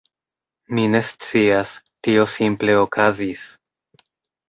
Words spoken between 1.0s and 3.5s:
scias, tio simple okazis.